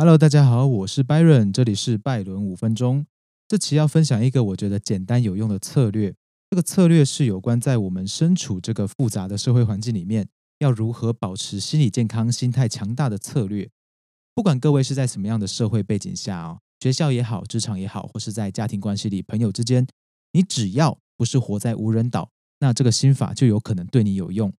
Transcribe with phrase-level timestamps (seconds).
[0.00, 3.04] Hello，大家好，我是 Byron，这里是拜伦五分钟。
[3.46, 6.14] 这期要分享一个我觉得简单有用的策略。
[6.48, 10.26] 这个策略是有关在我们身处这个复杂的社会环境里面，
[10.60, 13.68] 要如何保持心理健康、心态强大的策略。
[14.34, 19.86] 不管各位是在什么样的社会背景下哦，学校也好，职场也好，或是在家庭关系里、朋友之间，
[20.32, 22.30] 你只要不是活在无人岛，
[22.60, 24.50] 那这个心法就有可能对你有用。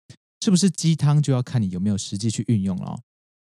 [0.45, 3.01] 是不是鸡汤，就要看你有没有实际去运用了。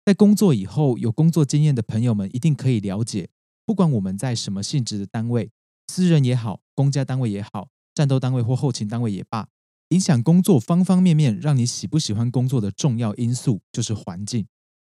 [0.05, 3.29] 在工作以后，有工作经验的朋友们一定可以了解，
[3.65, 5.49] 不管我们在什么性质的单位，
[5.87, 9.47] 私人也好，公家单位也好，战斗单位或后勤单位也罢，
[9.89, 14.45] 影响工作方方面面，让你喜不喜欢工作的重要因素就是环境。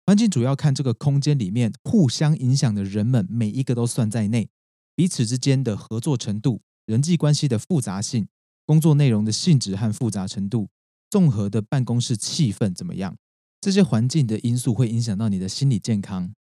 [0.06, 4.50] 环境主要看这个空间里面互相影响的人们，每一个都算在内，
[4.96, 8.28] 彼此之间的合作程度、人际关系的复杂性、
[8.66, 10.68] 工作内容的性质和复杂程度。
[11.10, 13.16] 综合的办公室气氛怎么样？
[13.60, 16.34] 这些环境的因素会影响到你的心理健康。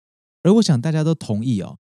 [0.43, 1.79] 而我想大家都同意哦，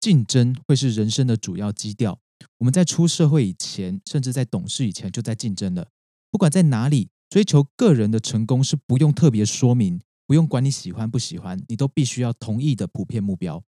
[0.00, 2.20] 竞争会是人生的主要基调。
[2.58, 5.88] 我们在出社会以前，甚至在懂事以前就在竞争了。
[6.30, 13.62] 不管在哪里，追求个人的成功是不用特别说明，不用管你喜欢不喜欢，你都必须要同意的普遍目标。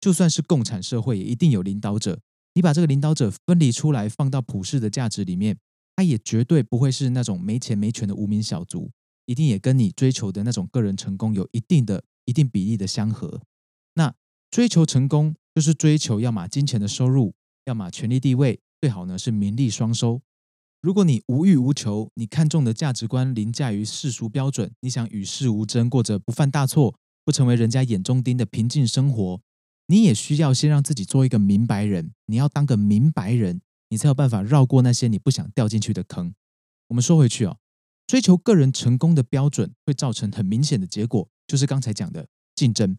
[0.00, 2.20] 就算是共产社会，也一定有领导者。
[2.54, 5.58] 你把这个领导者分离出来，放到普世的价值里面。
[5.94, 8.90] 他也绝对不会是那种没钱没权的无名小卒，
[9.26, 13.42] 一定也跟你追求的那种个人成功有一定的、一定比例的相合。
[13.94, 14.14] 那
[14.50, 17.34] 追求成功就是追求要么金钱的收入，
[17.66, 20.22] 要么权力地位，最好呢是名利双收。
[20.80, 29.40] 如果你无欲无求，你看重的价值观凌驾于世俗标准，你想与世无争，过着不犯大错、不成为人家眼中钉的平静生活，
[29.86, 32.12] 你也需要先让自己做一个明白人。
[32.26, 33.60] 你要当个明白人。
[33.88, 36.34] 你才有办法绕过那些你不想掉进去的坑。
[36.88, 37.56] 我们说回去哦，
[38.06, 42.96] 追求个人成功的标准会造成很明显的结果，就是刚才讲的竞争。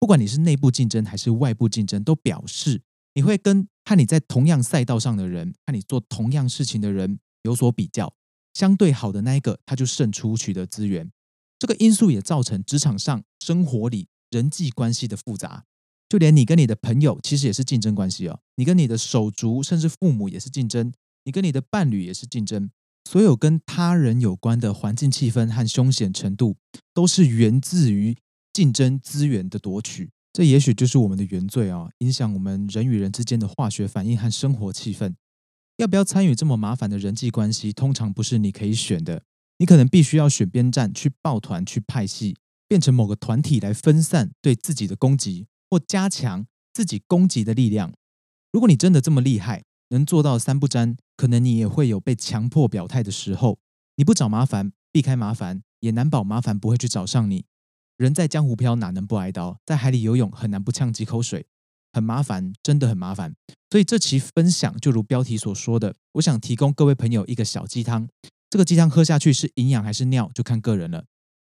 [0.00, 2.82] 不管你是内部竞争还是外部竞争，都表示
[3.14, 8.14] 你会跟和你在同样赛道上的人，和你做同样事情的人有所比较。
[8.54, 11.10] 相对好的那一个，他就胜出取得资源。
[11.58, 15.64] 这个因素也造成职场上、生活里人际关系的复杂。
[16.08, 18.40] 就连你跟你的朋友，其实也是竞争关系哦。
[18.56, 20.90] 你跟你的手足，甚至父母也是竞争；
[21.24, 22.70] 你跟你的伴侣也是竞争。
[23.10, 26.58] 所有跟他人有关的环境气氛和凶险程度，
[26.92, 28.14] 都是源自于
[28.52, 30.10] 竞争资源的夺取。
[30.30, 35.14] 这也许就是我们的原罪啊，影响我们人与人之间的化学反应和生活气氛。
[35.78, 39.22] 要不要参与这么麻烦的人际关系，通常不是你可以选的。
[39.56, 42.36] 你可能必须要选边站，去抱团，去派系，
[42.68, 45.46] 变成某个团体来分散对自己的攻击。
[45.70, 47.94] 或加强自己攻击的力量。
[48.52, 53.58] 如果你真的这么厉害，能做到三不沾，可能你也会有被强迫表态的时候。
[53.96, 57.44] 你不找麻烦，避开麻烦，也难保麻烦不会去找上你。
[57.96, 59.58] 人在江湖飘，哪能不挨刀？
[59.66, 61.46] 在海里游泳，很难不呛几口水。
[61.92, 63.34] 很麻烦，真的很麻烦。
[63.70, 68.08] 所以这期分享就如标题所说的，我想提供各位朋友一个小鸡汤。
[68.48, 71.04] 这个鸡汤喝下去是营养还是尿，就看个人了。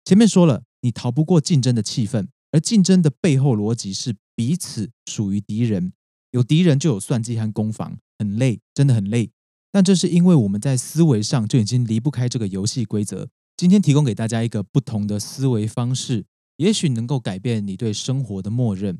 [0.06, 2.28] 前面说了，你逃不过竞争的气氛。
[2.52, 5.94] 而竞争的背后逻辑是彼此属于敌人，
[6.31, 9.30] 有敌人就有算计和攻防，很累，真的很累。
[9.72, 13.30] 但这是因为我们在思维上就已经离不开这个游戏规则。
[13.56, 16.25] 今天提供给大家一个不同的思维方式，
[16.57, 19.00] 也许能够改变你对生活的默认。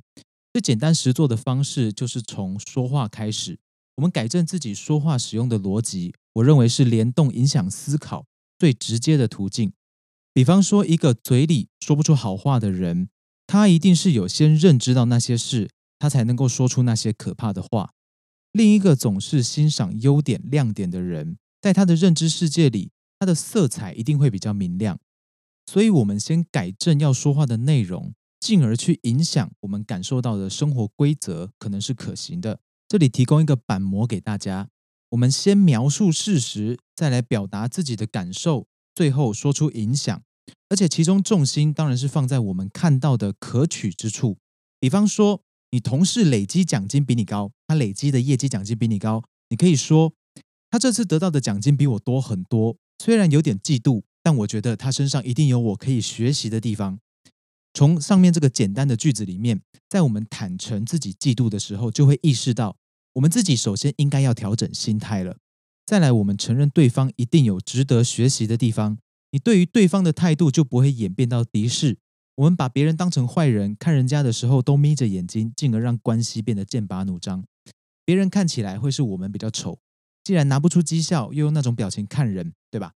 [0.53, 3.57] 最简单实做的方式就是从说话开始，
[3.96, 6.13] 我们改正自己说话使用的逻辑。
[6.34, 8.25] 我认为是联动影响思考
[8.57, 9.74] 最直接的途径。
[10.34, 13.09] 比方说，一个嘴里说不出好话的人。
[13.47, 17.94] 他一定是有先认知到那些事，他才能够说出那些可怕的话。
[18.52, 25.00] 另一个总是欣赏优点亮点的人，在他的认知世界里，他的色彩一定会比较明亮。
[25.68, 32.60] 所以，我们先改正要说话的内容，进而去影响我们感受到的生活规则，可能是可行的。
[32.88, 34.70] 这里提供一个板模给大家：
[35.10, 40.24] 我们先描述事实，再来表达自己的感受，最后说出影响。
[40.70, 44.38] 而且其中重心当然是放在我们看到的可取之处，
[44.80, 50.12] 比方说你同事累积奖金比你高，他累积的业绩奖金比你高，你可以说
[50.71, 57.00] 他这次得到的奖金比我多很多，虽然有点嫉妒，但我觉得他身上一定有我可以学习的地方。
[57.75, 62.75] 从上面这个简单的句子里面，在我们坦诚自己嫉妒的时候，就会意识到
[63.13, 65.38] 我们自己首先应该要调整心态了。
[65.86, 68.98] 再来，我们承认对方一定有值得学习的地方。
[69.30, 72.00] 你对于对方的态度就不会演变到敌视。
[72.38, 77.44] 我们把别人当成坏人，看人家的时候都眯着眼睛，进而让关系变得剑拔弩张。
[78.09, 79.77] 别人看起来会是我们比较丑，
[80.23, 82.94] 既然拿不出绩效，又用那种表情看人，对吧？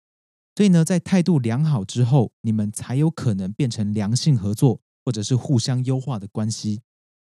[0.55, 6.81] 所以呢，在态度良好之后，你们才有可能变成良性合作，或者是互相优化的关系。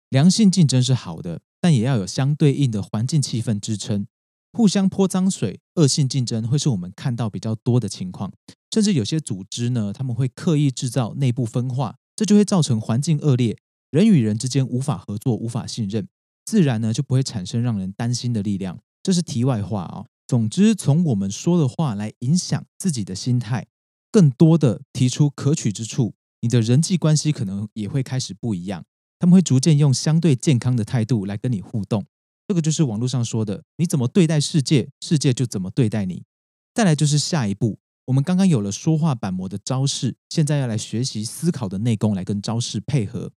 [0.08, 4.08] 良性竞争是好的，但也要有相对应的环境气氛支撑。
[4.52, 8.32] 互相泼脏水、恶性竞争会是我们看到比较多的情况。
[8.74, 13.56] 甚至有些组织呢，他们会刻意制造内部分化，这就会造成环境恶劣，
[13.92, 16.08] 人与人之间无法合作、无法信任，
[16.48, 18.78] 自然呢就不会产生让人担心的力量。
[19.02, 20.06] 这是题外话啊。
[20.26, 23.66] 总之，从我们说的话来影响自己的心态，
[24.10, 28.86] 更多的提出可取之处，你的人际关系可能也会开始不一样。
[29.18, 32.06] 他们会逐渐用相对健康的态度来跟你互动。
[32.46, 36.24] 这个就是网络上说的，你怎么对待世界，世界就怎么对待你。
[36.72, 43.32] 再来就是下一步，我们刚刚有了说话板模的招式，现在要来学习思考的内功，来跟招式配合。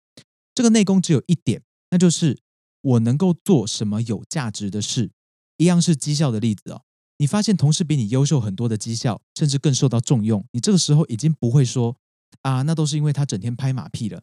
[0.54, 2.38] 这个内功只有一点，那就是
[2.80, 5.10] 我能够做什么有价值的事。
[5.56, 6.82] 一样是绩效的例子哦。
[7.18, 11.96] 你发现同事比你优秀很多的绩效，甚至更受到重用，你这个时候已经不会说
[12.40, 14.22] 啊，那都是因为他整天拍马屁了。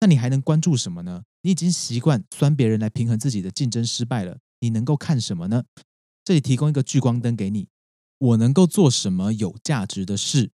[0.00, 1.24] 那你还能关注什么呢？
[1.42, 5.64] 你已经习惯酸别人来平衡自己的竞争失败了，你能够看什么呢？
[6.24, 7.68] 这里提供一个聚光灯给你，
[8.16, 10.50] 我能够做什么有价值的事？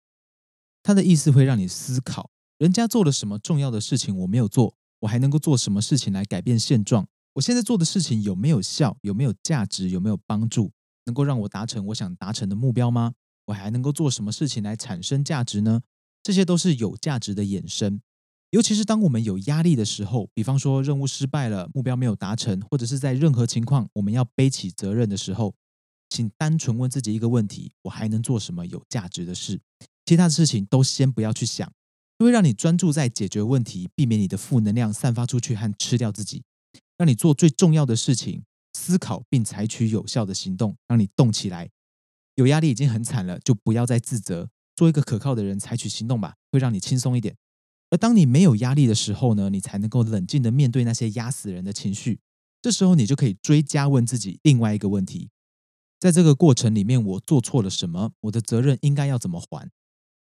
[0.83, 7.07] 它的意思会让你思考，人家做了什么重要的事情我没有做，我还能够做什么事情来改变现状？
[7.37, 8.97] 我现在做的事情有没有效？
[9.03, 9.91] 有没有价值？
[9.91, 10.73] 有没有帮助？
[11.05, 13.13] 能够让我达成我想达成的目标吗？
[13.47, 15.83] 我还能够做什么事情来产生价值呢？
[16.23, 18.01] 这些都是有价值的衍生。
[18.51, 25.55] 尤其是当我们有压力的时候，比方说任务失败了、目标没有达成，或者是在任何情况我们要背起责任的时候，
[26.09, 29.61] 请单纯问自己一个问题：我还能做什么有价值的事？
[30.07, 31.71] 其他的事情都先不要去想，
[32.19, 36.43] 会让你专注在解决问题，避免你的负能量散发出去和吃掉自己。
[36.99, 41.71] 让你做最重要的事情，思考并采取有效的行动，让你动起来。
[42.37, 47.37] 有压力已经很惨了，就不要再自责，做一个可靠的人，采取行动吧，会让你轻松一点。
[47.91, 52.21] 而当你没有压力的时候呢，你才能够冷静的面对那些压死人的情绪。
[52.61, 55.31] 这时候你就可以追加问自己另外一个问题：
[56.01, 58.13] 在这个过程里面，我做错了什么？
[58.23, 59.71] 我的责任应该要怎么还？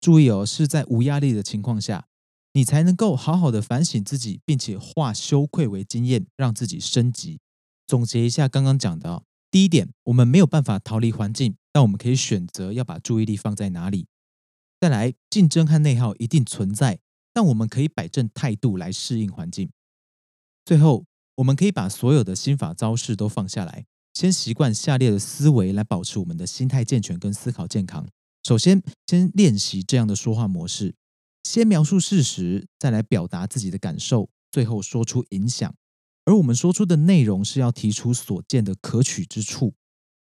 [0.01, 2.07] 注意哦，是在无压力的情况下。
[2.55, 7.41] 你才能够好好的反省自己，并且化羞愧为经验，让自己升级。
[7.85, 14.07] 总结一下刚刚讲的，第一点，我们没有办法逃离环境，但我们可以选择要把注意力放在哪里。
[14.79, 16.99] 再来，竞争和内耗一定存在，
[17.33, 19.69] 但我们可以摆正态度来适应环境。
[20.63, 21.03] 最后，
[21.35, 28.07] 我们可以把所有的心法招式都放下来，先习惯下列的思维来保持我们的心态健全跟思考健康。
[28.43, 30.95] 首先，先练习这样的说话模式。
[31.45, 35.73] 先描述事实，再来表达自己的感受，最后说出影响。
[36.25, 39.75] 而我们说出的内容是要提出所见的可取之处。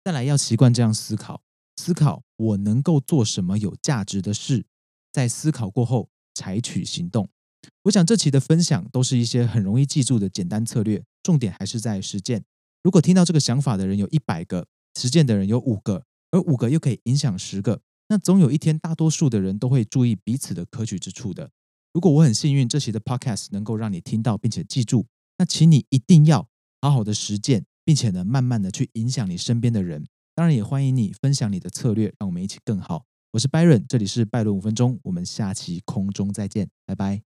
[0.05, 1.43] 再来要习惯这样思考：
[1.76, 4.65] 思考我能够做什么有价值的事。
[5.12, 7.29] 在思考过后，采取行动。
[7.82, 12.44] 我想这期的分享都是一些很容易记住的简单策略，重点还是在实践。
[12.85, 17.82] 如果听到这个想法的人有一百个，实践的人有五个，而五个又可以影响十个。
[18.08, 21.50] 那总有一天，大多数的人都会注意彼此的可取之处的。
[21.93, 25.06] 如果我很幸运，这期的 Podcast 能够让你听到并且记住，
[25.37, 26.49] 那请你一定要
[26.81, 30.06] 好好的实践，并且呢，慢慢的去影响你身边的人。
[30.34, 33.05] 当然，也欢迎你分享你的策略，让我们一起更好。
[33.32, 37.27] 我是 Byron，这里是拜伦五分钟，我们下期空中再见，拜拜。